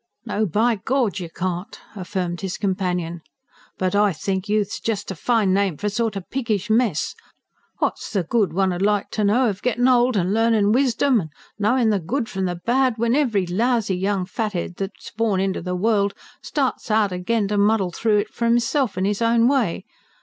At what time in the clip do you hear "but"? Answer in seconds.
3.77-3.93